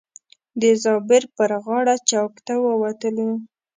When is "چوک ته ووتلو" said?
2.09-3.29